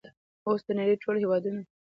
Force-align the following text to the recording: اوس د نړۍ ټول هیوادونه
اوس 0.45 0.61
د 0.67 0.69
نړۍ 0.79 0.95
ټول 1.03 1.15
هیوادونه 1.23 1.61